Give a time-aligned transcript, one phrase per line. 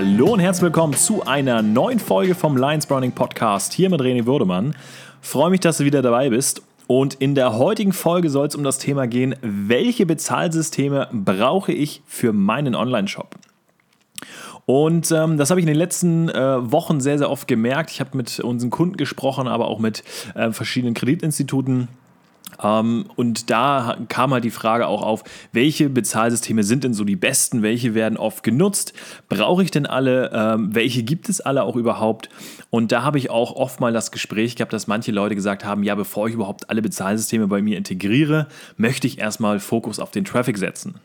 [0.00, 4.26] Hallo und herzlich willkommen zu einer neuen Folge vom Lions Browning Podcast hier mit René
[4.26, 4.76] Würdemann.
[5.20, 6.62] Freue mich, dass du wieder dabei bist.
[6.86, 12.00] Und in der heutigen Folge soll es um das Thema gehen, welche Bezahlsysteme brauche ich
[12.06, 13.34] für meinen Online-Shop?
[14.66, 17.90] Und ähm, das habe ich in den letzten äh, Wochen sehr, sehr oft gemerkt.
[17.90, 20.04] Ich habe mit unseren Kunden gesprochen, aber auch mit
[20.36, 21.88] äh, verschiedenen Kreditinstituten
[23.16, 25.22] und da kam halt die Frage auch auf,
[25.52, 28.92] welche Bezahlsysteme sind denn so die besten, welche werden oft genutzt,
[29.28, 32.28] brauche ich denn alle, ähm, welche gibt es alle auch überhaupt?
[32.70, 35.82] Und da habe ich auch oft mal das Gespräch gehabt, dass manche Leute gesagt haben,
[35.84, 40.24] ja, bevor ich überhaupt alle Bezahlsysteme bei mir integriere, möchte ich erstmal Fokus auf den
[40.24, 40.96] Traffic setzen.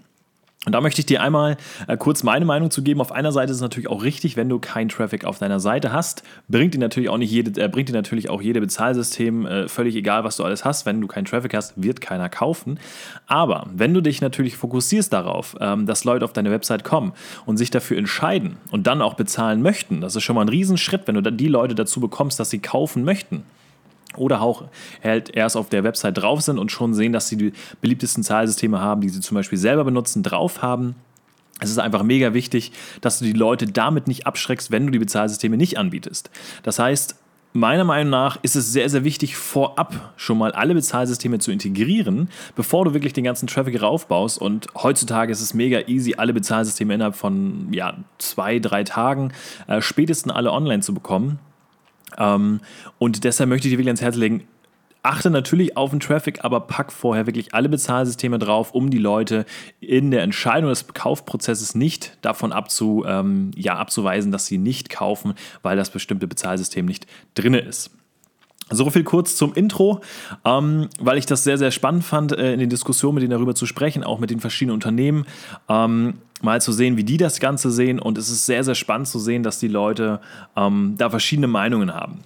[0.65, 3.01] Und da möchte ich dir einmal äh, kurz meine Meinung zu geben.
[3.01, 5.91] Auf einer Seite ist es natürlich auch richtig, wenn du keinen Traffic auf deiner Seite
[5.91, 9.67] hast, bringt dir natürlich auch nicht jede, äh, bringt dir natürlich auch jede Bezahlsystem äh,
[9.67, 10.85] völlig egal, was du alles hast.
[10.85, 12.79] Wenn du keinen Traffic hast, wird keiner kaufen.
[13.27, 17.11] Aber wenn du dich natürlich fokussierst darauf, ähm, dass Leute auf deine Website kommen
[17.45, 21.07] und sich dafür entscheiden und dann auch bezahlen möchten, das ist schon mal ein Riesenschritt,
[21.07, 23.43] wenn du dann die Leute dazu bekommst, dass sie kaufen möchten
[24.17, 24.65] oder auch
[25.03, 28.79] halt erst auf der Website drauf sind und schon sehen, dass sie die beliebtesten Zahlsysteme
[28.79, 30.95] haben, die sie zum Beispiel selber benutzen, drauf haben.
[31.59, 34.99] Es ist einfach mega wichtig, dass du die Leute damit nicht abschreckst, wenn du die
[34.99, 36.29] Bezahlsysteme nicht anbietest.
[36.63, 37.15] Das heißt,
[37.53, 42.29] meiner Meinung nach ist es sehr, sehr wichtig, vorab schon mal alle Bezahlsysteme zu integrieren,
[42.55, 44.39] bevor du wirklich den ganzen Traffic raufbaust.
[44.39, 49.31] Und heutzutage ist es mega easy, alle Bezahlsysteme innerhalb von ja, zwei, drei Tagen
[49.67, 51.39] äh, spätestens alle online zu bekommen.
[52.17, 52.61] Ähm,
[52.99, 54.47] und deshalb möchte ich dir wirklich ans Herz legen,
[55.03, 59.45] achte natürlich auf den Traffic, aber pack vorher wirklich alle Bezahlsysteme drauf, um die Leute
[59.81, 65.33] in der Entscheidung des Kaufprozesses nicht davon abzu, ähm, ja, abzuweisen, dass sie nicht kaufen,
[65.61, 67.05] weil das bestimmte Bezahlsystem nicht
[67.35, 67.91] drin ist.
[68.69, 70.01] So viel kurz zum Intro,
[70.45, 73.55] ähm, weil ich das sehr, sehr spannend fand, äh, in den Diskussionen mit denen darüber
[73.55, 75.25] zu sprechen, auch mit den verschiedenen Unternehmen,
[75.67, 77.99] ähm, mal zu sehen, wie die das Ganze sehen.
[77.99, 80.19] Und es ist sehr, sehr spannend zu sehen, dass die Leute
[80.55, 82.19] ähm, da verschiedene Meinungen haben.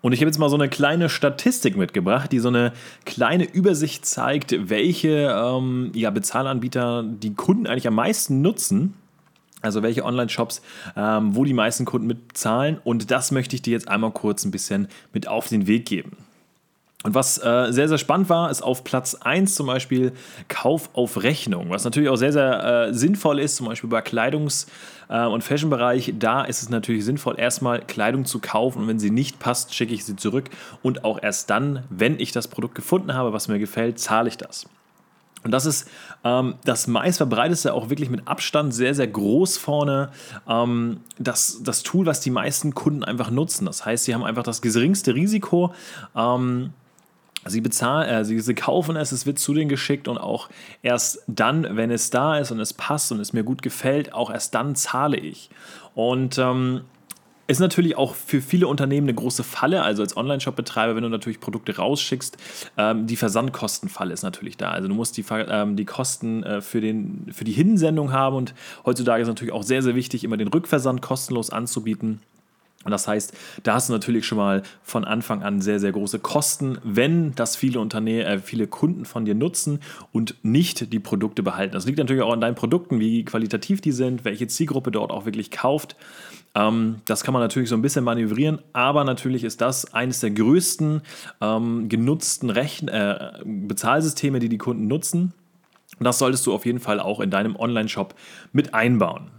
[0.00, 2.72] Und ich habe jetzt mal so eine kleine Statistik mitgebracht, die so eine
[3.04, 8.94] kleine Übersicht zeigt, welche ähm, ja, Bezahlanbieter die Kunden eigentlich am meisten nutzen.
[9.60, 10.62] Also welche Online-Shops,
[10.96, 12.78] ähm, wo die meisten Kunden mitzahlen.
[12.84, 16.16] Und das möchte ich dir jetzt einmal kurz ein bisschen mit auf den Weg geben.
[17.08, 20.12] Und was äh, sehr, sehr spannend war, ist auf Platz 1 zum Beispiel
[20.48, 24.66] Kauf auf Rechnung, was natürlich auch sehr, sehr äh, sinnvoll ist, zum Beispiel bei Kleidungs-
[25.08, 26.12] äh, und Fashion-Bereich.
[26.18, 29.94] Da ist es natürlich sinnvoll, erstmal Kleidung zu kaufen und wenn sie nicht passt, schicke
[29.94, 30.50] ich sie zurück.
[30.82, 34.36] Und auch erst dann, wenn ich das Produkt gefunden habe, was mir gefällt, zahle ich
[34.36, 34.66] das.
[35.44, 35.88] Und das ist
[36.24, 40.10] ähm, das meistverbreiteste, auch wirklich mit Abstand sehr, sehr groß vorne.
[40.48, 43.64] Ähm, das, das Tool, was die meisten Kunden einfach nutzen.
[43.64, 45.72] Das heißt, sie haben einfach das geringste Risiko.
[46.16, 46.74] Ähm,
[47.48, 50.48] Sie bezahlen, äh, sie, sie kaufen es, es wird zu denen geschickt und auch
[50.82, 54.30] erst dann, wenn es da ist und es passt und es mir gut gefällt, auch
[54.30, 55.50] erst dann zahle ich.
[55.94, 56.82] Und ähm,
[57.48, 59.82] ist natürlich auch für viele Unternehmen eine große Falle.
[59.82, 62.36] Also als Online-Shop-Betreiber, wenn du natürlich Produkte rausschickst,
[62.76, 64.70] ähm, die Versandkostenfalle ist natürlich da.
[64.70, 68.54] Also du musst die, ähm, die Kosten äh, für, den, für die Hinsendung haben und
[68.84, 72.20] heutzutage ist natürlich auch sehr, sehr wichtig, immer den Rückversand kostenlos anzubieten.
[72.84, 76.20] Und das heißt, da hast du natürlich schon mal von Anfang an sehr, sehr große
[76.20, 79.80] Kosten, wenn das viele Unternehmen, äh, viele Kunden von dir nutzen
[80.12, 81.72] und nicht die Produkte behalten.
[81.72, 85.24] Das liegt natürlich auch an deinen Produkten, wie qualitativ die sind, welche Zielgruppe dort auch
[85.24, 85.96] wirklich kauft.
[86.54, 90.30] Ähm, das kann man natürlich so ein bisschen manövrieren, aber natürlich ist das eines der
[90.30, 91.02] größten
[91.40, 95.34] ähm, genutzten Rechn äh, Bezahlsysteme, die die Kunden nutzen.
[95.98, 98.14] Und das solltest du auf jeden Fall auch in deinem Online-Shop
[98.52, 99.32] mit einbauen.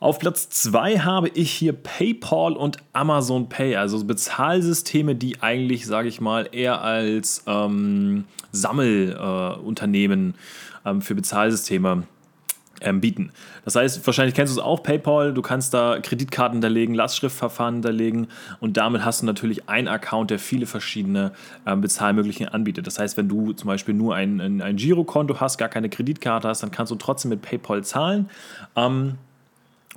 [0.00, 6.08] Auf Platz 2 habe ich hier PayPal und Amazon Pay, also Bezahlsysteme, die eigentlich, sage
[6.08, 10.34] ich mal, eher als ähm, Sammelunternehmen
[10.84, 12.02] äh, ähm, für Bezahlsysteme
[12.80, 13.30] ähm, bieten.
[13.64, 18.28] Das heißt, wahrscheinlich kennst du es auch, PayPal, du kannst da Kreditkarten hinterlegen, Lastschriftverfahren hinterlegen
[18.60, 21.32] und damit hast du natürlich einen Account, der viele verschiedene
[21.66, 22.86] ähm, Bezahlmöglichkeiten anbietet.
[22.86, 26.48] Das heißt, wenn du zum Beispiel nur ein, ein, ein Girokonto hast, gar keine Kreditkarte
[26.48, 28.28] hast, dann kannst du trotzdem mit PayPal zahlen.
[28.76, 29.18] Ähm,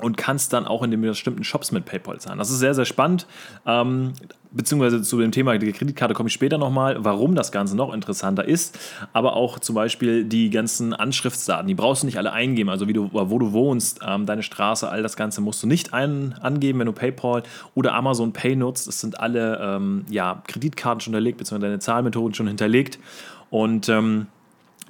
[0.01, 2.37] und kannst dann auch in den bestimmten Shops mit PayPal zahlen.
[2.37, 3.25] Das ist sehr, sehr spannend.
[3.65, 4.13] Ähm,
[4.51, 8.45] beziehungsweise zu dem Thema der Kreditkarte komme ich später nochmal, warum das Ganze noch interessanter
[8.45, 8.77] ist.
[9.13, 12.69] Aber auch zum Beispiel die ganzen Anschriftsdaten, die brauchst du nicht alle eingeben.
[12.69, 15.93] Also wie du, wo du wohnst, ähm, deine Straße, all das Ganze musst du nicht
[15.93, 17.43] ein, angeben, wenn du PayPal
[17.75, 18.87] oder Amazon Pay nutzt.
[18.87, 22.99] Es sind alle ähm, ja, Kreditkarten schon hinterlegt, beziehungsweise deine Zahlmethoden schon hinterlegt.
[23.49, 24.27] Und ähm,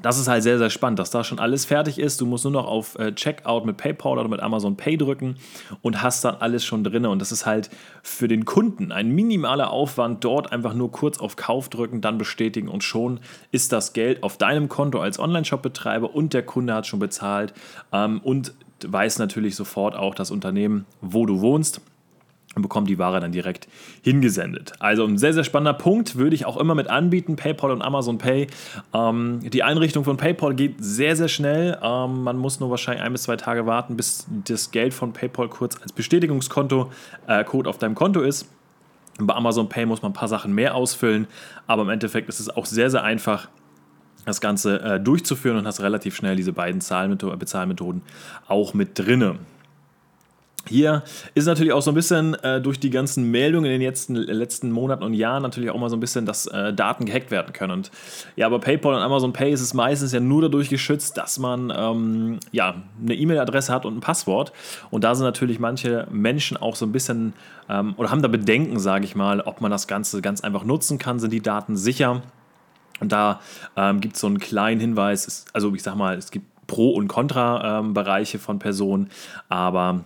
[0.02, 2.22] das ist halt sehr, sehr spannend, dass da schon alles fertig ist.
[2.22, 5.36] Du musst nur noch auf äh, Checkout mit PayPal oder mit Amazon Pay drücken
[5.82, 7.06] und hast dann alles schon drin.
[7.06, 7.70] Und das ist halt
[8.04, 10.24] für den Kunden ein minimaler Aufwand.
[10.24, 13.20] Dort einfach nur kurz auf Kauf drücken, dann bestätigen und schon
[13.52, 17.54] ist das Geld auf deinem Konto als Online-Shop-Betreiber und der Kunde hat schon bezahlt.
[17.92, 18.54] Ähm, und
[18.86, 21.82] weiß natürlich sofort auch das Unternehmen, wo du wohnst
[22.57, 23.68] und bekommt die Ware dann direkt
[24.01, 24.74] hingesendet.
[24.80, 28.18] Also ein sehr, sehr spannender Punkt, würde ich auch immer mit anbieten, PayPal und Amazon
[28.18, 28.48] Pay.
[28.94, 31.77] Ähm, die Einrichtung von PayPal geht sehr, sehr schnell.
[31.81, 35.48] Ähm, man muss nur wahrscheinlich ein bis zwei Tage warten, bis das Geld von PayPal
[35.50, 36.92] kurz als Bestätigungskonto,
[37.27, 38.50] äh, Code auf deinem Konto ist.
[39.19, 41.27] Bei Amazon Pay muss man ein paar Sachen mehr ausfüllen,
[41.68, 43.50] aber im Endeffekt ist es auch sehr, sehr einfach,
[44.25, 48.01] das Ganze äh, durchzuführen und hast relativ schnell diese beiden Bezahlmethoden
[48.48, 49.38] auch mit drinne.
[50.68, 51.04] Hier
[51.34, 54.72] ist natürlich auch so ein bisschen äh, durch die ganzen Meldungen in den letzten, letzten
[54.72, 57.74] Monaten und Jahren natürlich auch mal so ein bisschen, dass äh, Daten gehackt werden können.
[57.74, 57.92] Und
[58.36, 61.74] ja, bei PayPal und Amazon Pay ist es meistens ja nur dadurch geschützt, dass man
[61.75, 64.52] ähm, ja, eine E-Mail-Adresse hat und ein Passwort.
[64.90, 67.34] Und da sind natürlich manche Menschen auch so ein bisschen
[67.69, 70.98] ähm, oder haben da Bedenken, sage ich mal, ob man das Ganze ganz einfach nutzen
[70.98, 71.19] kann.
[71.19, 72.22] Sind die Daten sicher?
[73.00, 73.42] Und da
[73.75, 77.08] ähm, gibt es so einen kleinen Hinweis, also ich sag mal, es gibt Pro- und
[77.08, 79.10] Contra-Bereiche ähm, von Personen,
[79.50, 80.04] aber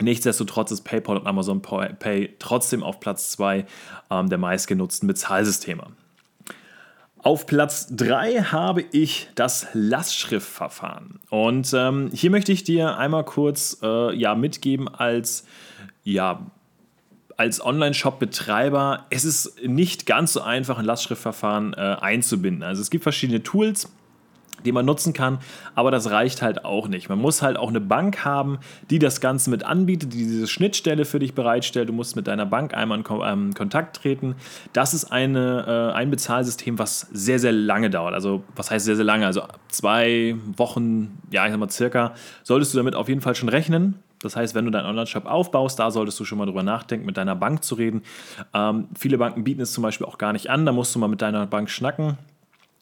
[0.00, 3.64] Nichtsdestotrotz ist PayPal und Amazon Pay trotzdem auf Platz 2
[4.10, 5.86] ähm, der meistgenutzten Bezahlsysteme.
[7.18, 11.20] Auf Platz 3 habe ich das Lastschriftverfahren.
[11.30, 15.46] Und ähm, hier möchte ich dir einmal kurz äh, ja, mitgeben als,
[16.02, 16.44] ja,
[17.36, 22.62] als Online-Shop-Betreiber, es ist nicht ganz so einfach, ein Lastschriftverfahren äh, einzubinden.
[22.62, 23.90] Also es gibt verschiedene Tools,
[24.64, 25.38] die man nutzen kann,
[25.74, 27.08] aber das reicht halt auch nicht.
[27.08, 28.58] Man muss halt auch eine Bank haben,
[28.90, 31.88] die das Ganze mit anbietet, die diese Schnittstelle für dich bereitstellt.
[31.88, 34.36] Du musst mit deiner Bank einmal in ähm, Kontakt treten.
[34.72, 38.14] Das ist eine, äh, ein Bezahlsystem, was sehr, sehr lange dauert.
[38.14, 39.26] Also, was heißt sehr, sehr lange?
[39.26, 43.48] Also, zwei Wochen, ja, ich sag mal circa, solltest du damit auf jeden Fall schon
[43.48, 43.98] rechnen.
[44.22, 47.18] Das heißt, wenn du deinen Online-Shop aufbaust, da solltest du schon mal drüber nachdenken, mit
[47.18, 48.02] deiner Bank zu reden.
[48.54, 50.64] Ähm, viele Banken bieten es zum Beispiel auch gar nicht an.
[50.64, 52.16] Da musst du mal mit deiner Bank schnacken.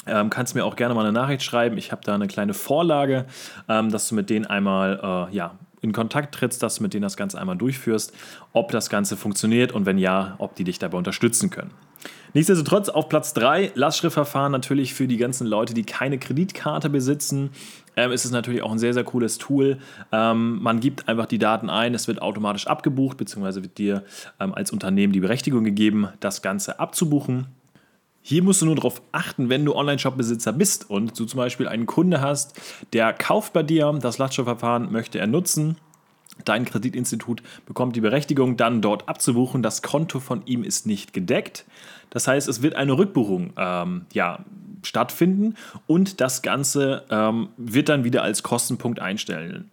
[0.06, 1.78] Ähm, kannst mir auch gerne mal eine Nachricht schreiben.
[1.78, 3.26] Ich habe da eine kleine Vorlage,
[3.69, 7.02] ähm, dass du mit denen einmal äh, ja, in Kontakt trittst, dass du mit denen
[7.02, 8.12] das Ganze einmal durchführst,
[8.52, 11.72] ob das Ganze funktioniert und wenn ja, ob die dich dabei unterstützen können.
[12.34, 17.50] Nichtsdestotrotz auf Platz 3 Lastschriftverfahren natürlich für die ganzen Leute, die keine Kreditkarte besitzen.
[17.94, 19.78] Ähm, ist es natürlich auch ein sehr, sehr cooles Tool.
[20.12, 24.04] Ähm, man gibt einfach die Daten ein, es wird automatisch abgebucht, beziehungsweise wird dir
[24.40, 27.49] ähm, als Unternehmen die Berechtigung gegeben, das Ganze abzubuchen.
[28.23, 31.87] Hier musst du nur darauf achten, wenn du Online-Shop-Besitzer bist und du zum Beispiel einen
[31.87, 32.59] Kunde hast,
[32.93, 35.77] der kauft bei dir, das Lastschriftverfahren möchte er nutzen.
[36.45, 39.63] Dein Kreditinstitut bekommt die Berechtigung, dann dort abzubuchen.
[39.63, 41.67] Das Konto von ihm ist nicht gedeckt.
[42.11, 44.45] Das heißt, es wird eine Rückbuchung ähm, ja,
[44.83, 49.71] stattfinden und das Ganze ähm, wird dann wieder als Kostenpunkt einstellen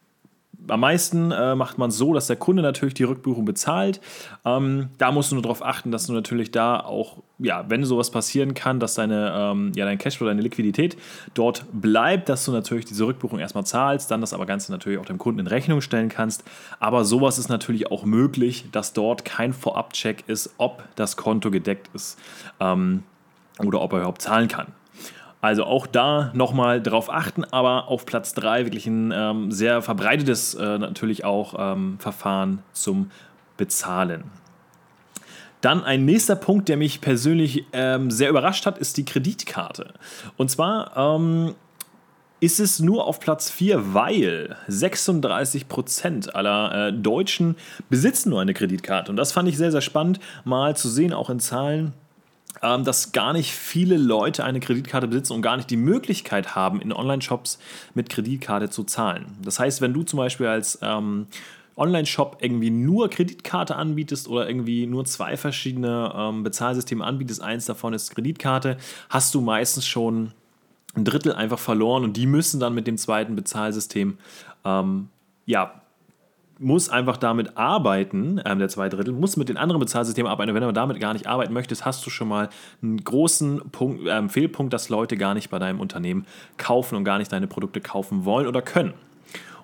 [0.70, 4.02] am meisten äh, macht man so, dass der Kunde natürlich die Rückbuchung bezahlt.
[4.46, 8.12] Ähm, da musst du nur darauf achten, dass du natürlich da auch, ja, wenn sowas
[8.12, 10.98] passieren kann, dass deine, ähm, ja, dein Cashflow, deine Liquidität
[11.34, 15.06] dort bleibt, dass du natürlich diese Rückbuchung erstmal zahlst, dann das aber Ganze natürlich auch
[15.06, 16.44] dem Kunden in Rechnung stellen kannst.
[16.80, 21.90] Aber sowas ist natürlich auch möglich, dass dort kein Vorabcheck ist, ob das Konto gedeckt
[21.94, 22.20] ist
[22.60, 23.04] ähm,
[23.60, 24.68] oder ob er überhaupt zahlen kann.
[25.42, 30.54] Also auch da nochmal drauf achten, aber auf Platz 3 wirklich ein ähm, sehr verbreitetes
[30.56, 33.10] äh, natürlich auch ähm, Verfahren zum
[33.56, 34.26] Bezahlen.
[35.62, 39.94] Dann ein nächster Punkt, der mich persönlich ähm, sehr überrascht hat, ist die Kreditkarte.
[40.38, 41.56] Und zwar ähm,
[42.42, 47.56] ist es nur auf Platz 4, weil 36% aller äh, Deutschen
[47.90, 49.12] besitzen nur eine Kreditkarte.
[49.12, 51.94] Und das fand ich sehr, sehr spannend, mal zu sehen, auch in Zahlen
[52.62, 56.82] ähm, dass gar nicht viele Leute eine Kreditkarte besitzen und gar nicht die Möglichkeit haben,
[56.82, 57.60] in Online-Shops
[57.94, 59.38] mit Kreditkarte zu zahlen.
[59.42, 61.28] Das heißt, wenn du zum Beispiel als ähm,
[61.78, 67.94] Online-Shop irgendwie nur Kreditkarte anbietest oder irgendwie nur zwei verschiedene ähm, Bezahlsysteme anbietest, eins davon
[67.94, 68.78] ist Kreditkarte,
[69.10, 70.34] hast du meistens schon
[70.96, 74.18] ein Drittel einfach verloren und die müssen dann mit dem zweiten Bezahlsystem
[74.66, 75.10] ähm,
[75.46, 75.82] ja,
[76.60, 80.54] muss einfach damit arbeiten, ähm, der zwei Drittel, muss mit den anderen Bezahlsystemen arbeiten.
[80.54, 82.50] Wenn du damit gar nicht arbeiten möchtest, hast du schon mal
[82.82, 86.26] einen großen Punkt, äh, Fehlpunkt, dass Leute gar nicht bei deinem Unternehmen
[86.58, 88.94] kaufen und gar nicht deine Produkte kaufen wollen oder können.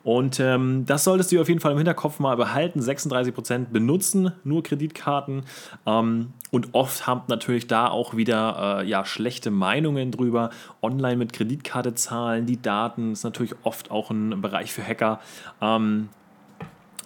[0.06, 2.80] Und ähm, das solltest du auf jeden Fall im Hinterkopf mal behalten.
[2.80, 5.46] 36% benutzen nur Kreditkarten.
[5.88, 10.52] Ähm, und oft haben natürlich da auch wieder äh, ja, schlechte Meinungen drüber.
[10.84, 15.22] Online mit Kreditkarte zahlen, die Daten ist natürlich oft auch ein Bereich für Hacker.
[15.60, 16.10] Ähm,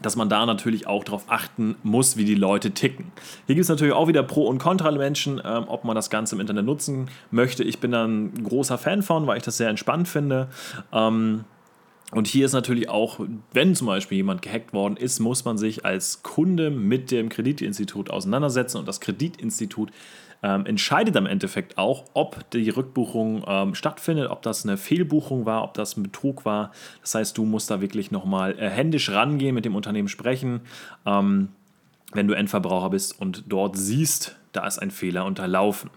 [0.02, 3.12] dass man da natürlich auch darauf achten muss, wie die Leute ticken.
[3.48, 6.42] Hier gibt es natürlich auch wieder Pro- und Kontra-Menschen, ähm, ob man das Ganze im
[6.42, 7.64] Internet nutzen möchte.
[7.64, 10.48] Ich bin da ein großer Fan von, weil ich das sehr entspannt finde.
[10.94, 11.46] Ähm,
[12.12, 13.20] Und hier ist natürlich auch,
[13.54, 18.10] wenn zum Beispiel jemand gehackt worden ist, muss man sich als Kunde mit dem Kreditinstitut
[18.10, 19.92] auseinandersetzen und das Kreditinstitut
[20.42, 25.64] ähm, entscheidet am Endeffekt auch, ob die Rückbuchung ähm, stattfindet, ob das eine Fehlbuchung war,
[25.64, 26.72] ob das ein Betrug war.
[27.02, 30.62] Das heißt, du musst da wirklich nochmal äh, händisch rangehen, mit dem Unternehmen sprechen,
[31.06, 31.50] ähm,
[32.14, 35.90] wenn du Endverbraucher bist und dort siehst, da ist ein Fehler unterlaufen.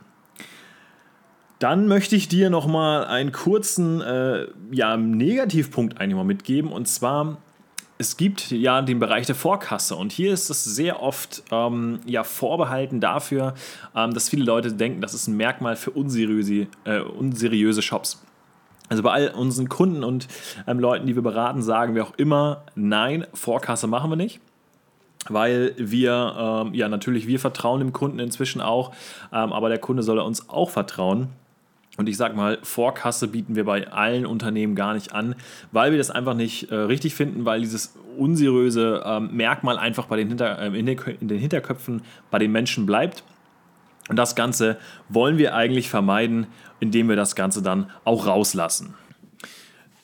[1.59, 6.73] Dann möchte ich dir nochmal einen kurzen äh, ja, Negativpunkt eigentlich mal mitgeben.
[6.73, 7.39] Und zwar,
[7.99, 9.97] es gibt ja den Bereich der Vorkasse.
[9.97, 13.55] Und hier ist es sehr oft ähm, ja, vorbehalten dafür,
[13.95, 18.23] ähm, dass viele Leute denken, das ist ein Merkmal für unseriöse, äh, unseriöse Shops.
[18.89, 20.29] Also bei all unseren Kunden und
[20.67, 24.41] ähm, Leuten, die wir beraten, sagen wir auch immer, nein, Vorkasse machen wir nicht
[25.29, 28.93] weil wir, ähm, ja natürlich, wir vertrauen dem Kunden inzwischen auch,
[29.33, 31.29] ähm, aber der Kunde soll uns auch vertrauen.
[31.99, 35.35] Und ich sag mal, Vorkasse bieten wir bei allen Unternehmen gar nicht an,
[35.73, 40.17] weil wir das einfach nicht äh, richtig finden, weil dieses unseriöse ähm, Merkmal einfach bei
[40.17, 43.25] den Hinter, äh, in, den, in den Hinterköpfen bei den Menschen bleibt.
[44.09, 44.79] Und das Ganze
[45.11, 46.47] wollen wir eigentlich vermeiden,
[46.81, 48.95] indem wir das Ganze dann auch rauslassen.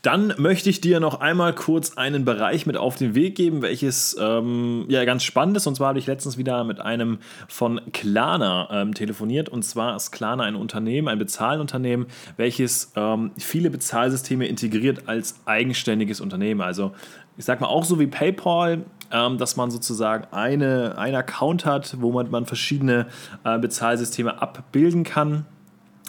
[0.02, 4.16] Dann möchte ich dir noch einmal kurz einen Bereich mit auf den Weg geben, welches
[4.20, 5.66] ähm, ja ganz spannend ist.
[5.66, 9.48] Und zwar habe ich letztens wieder mit einem von Klarna ähm, telefoniert.
[9.48, 16.20] Und zwar ist Klarna ein Unternehmen, ein Bezahlunternehmen, welches ähm, viele Bezahlsysteme integriert als eigenständiges
[16.20, 16.60] Unternehmen.
[16.60, 16.92] Also
[17.36, 21.96] ich sage mal auch so wie PayPal, ähm, dass man sozusagen eine, einen Account hat,
[22.00, 23.06] wo man, man verschiedene
[23.42, 25.44] äh, Bezahlsysteme abbilden kann.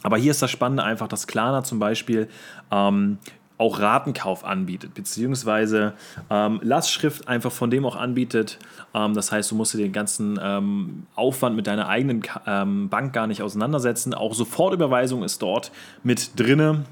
[0.03, 2.29] Aber hier ist das Spannende einfach, dass Klarna zum Beispiel
[2.72, 3.17] ähm,
[3.60, 5.94] auch Ratenkauf anbietet, beziehungsweise
[6.30, 8.58] ähm, Lastschrift einfach von dem auch anbietet.
[8.94, 13.12] Ähm, das heißt, du musst dir den ganzen ähm, Aufwand mit deiner eigenen ähm, Bank
[13.12, 14.13] gar nicht auseinandersetzen.
[14.13, 15.72] Auch Sofortüberweisung ist dort
[16.04, 16.86] mit drinne.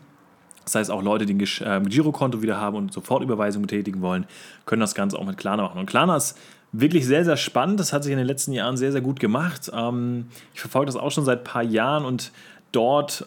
[0.66, 4.26] Das heißt, auch Leute, die ein ähm, Girokonto wieder haben und Sofortüberweisung tätigen wollen,
[4.66, 5.80] können das Ganze auch mit Klarna machen.
[5.80, 6.38] Und Klarna ist
[6.74, 7.80] wirklich sehr, sehr spannend.
[7.80, 9.72] Das hat sich in den letzten Jahren sehr, sehr gut gemacht.
[9.74, 12.34] Ähm, ich verfolge das auch schon seit ein paar Jahren und
[12.74, 13.26] dort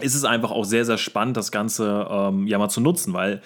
[0.00, 3.42] ist es einfach auch sehr, sehr spannend, das Ganze ähm, ja mal zu nutzen, weil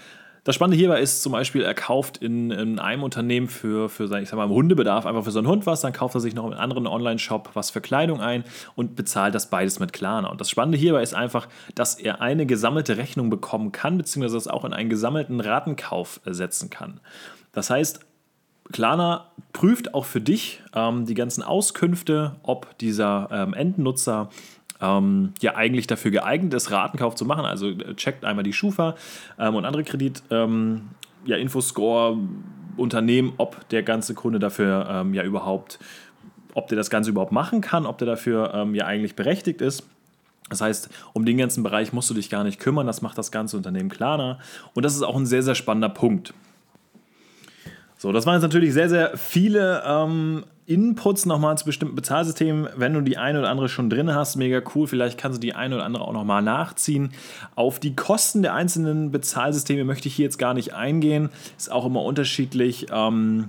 [0.47, 4.23] das Spannende hierbei ist zum Beispiel, er kauft in, in einem Unternehmen für, für sein,
[4.23, 6.53] ich sag mal, Hundebedarf einfach für seinen Hund was, dann kauft er sich noch in
[6.53, 8.45] einem anderen Online-Shop was für Kleidung ein
[8.77, 10.29] und bezahlt das beides mit Klarna.
[10.29, 14.47] Und das Spannende hierbei ist einfach, dass er eine gesammelte Rechnung bekommen kann, beziehungsweise das
[14.47, 17.01] auch in einen gesammelten Ratenkauf setzen kann.
[17.51, 18.07] Das heißt,
[18.71, 24.31] Klarna prüft auch für dich ähm, die ganzen Auskünfte, ob dieser ähm, Endnutzer
[24.81, 27.45] ähm, ja eigentlich dafür geeignet ist, Ratenkauf zu machen.
[27.45, 28.95] Also äh, checkt einmal die Schufa
[29.39, 30.89] ähm, und andere Kredit, ähm,
[31.25, 32.19] ja, Infoscore,
[32.77, 35.79] Unternehmen, ob der ganze Kunde dafür ähm, ja überhaupt,
[36.55, 39.85] ob der das Ganze überhaupt machen kann, ob der dafür ähm, ja eigentlich berechtigt ist.
[40.49, 43.33] Das heißt, um den ganzen Bereich musst du dich gar nicht kümmern, das macht das
[43.33, 44.39] ganze Unternehmen klarer.
[44.75, 46.35] Und das ist auch ein sehr, sehr spannender Punkt.
[47.99, 52.69] So, das waren jetzt natürlich sehr, sehr viele ähm, Inputs nochmal zu bestimmten Bezahlsystemen.
[52.77, 54.87] Wenn du die eine oder andere schon drin hast, mega cool.
[54.87, 57.13] Vielleicht kannst du die eine oder andere auch nochmal nachziehen.
[57.55, 61.31] Auf die Kosten der einzelnen Bezahlsysteme möchte ich hier jetzt gar nicht eingehen.
[61.57, 62.89] Ist auch immer unterschiedlich.
[62.91, 63.49] Ähm,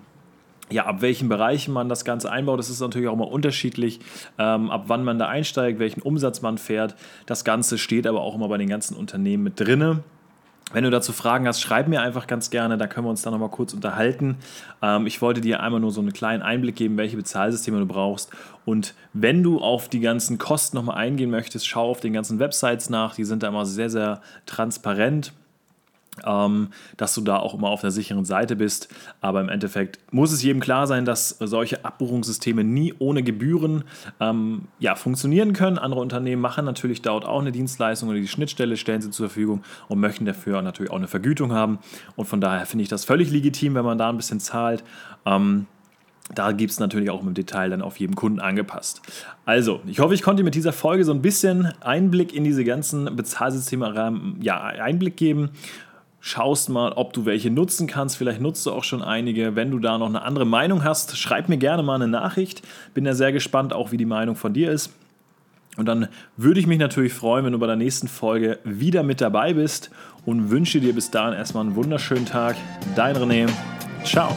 [0.70, 4.00] ja, ab welchen Bereichen man das Ganze einbaut, das ist natürlich auch immer unterschiedlich,
[4.38, 6.96] ähm, ab wann man da einsteigt, welchen Umsatz man fährt.
[7.26, 10.04] Das Ganze steht aber auch immer bei den ganzen Unternehmen mit drinne.
[10.74, 13.32] Wenn du dazu Fragen hast, schreib mir einfach ganz gerne, da können wir uns dann
[13.32, 14.38] nochmal kurz unterhalten.
[14.82, 18.32] Ähm, ich wollte dir einmal nur so einen kleinen Einblick geben, welche Bezahlsysteme du brauchst.
[18.66, 22.90] Und wenn du auf die ganzen Kosten nochmal eingehen möchtest, schau auf den ganzen Websites
[22.90, 25.32] nach, die sind da immer sehr, sehr transparent
[26.26, 28.90] ähm, dass du da auch immer auf der sicheren Seite bist.
[29.22, 33.84] Aber im Endeffekt muss es jedem klar sein, dass solche Abbuchungssysteme nie ohne Gebühren
[34.20, 35.78] ähm, ja, funktionieren können.
[35.78, 39.64] Andere Unternehmen machen natürlich dort auch eine Dienstleistung oder die Schnittstelle stellen sie zur Verfügung
[39.88, 41.80] und möchten dafür natürlich auch eine Vergütung haben.
[42.16, 44.84] Und von daher finde ich das völlig legitim, wenn man da ein bisschen zahlt.
[45.26, 45.68] Ähm,
[46.34, 49.02] da gibt es natürlich auch im Detail dann auf jeden Kunden angepasst.
[49.46, 53.16] Also, ich hoffe, ich konnte mit dieser Folge so ein bisschen Einblick in diese ganzen
[53.16, 55.52] Bezahlsysteme ähm, ja, Einblick geben
[56.28, 58.18] schaust mal, ob du welche nutzen kannst.
[58.18, 59.56] Vielleicht nutzt du auch schon einige.
[59.56, 62.62] Wenn du da noch eine andere Meinung hast, schreib mir gerne mal eine Nachricht.
[62.94, 64.92] Bin ja sehr gespannt, auch wie die Meinung von dir ist.
[65.78, 69.22] Und dann würde ich mich natürlich freuen, wenn du bei der nächsten Folge wieder mit
[69.22, 69.92] dabei bist
[70.26, 72.56] und wünsche dir bis dahin erstmal einen wunderschönen Tag.
[72.96, 73.48] Dein René.
[74.04, 74.36] Ciao.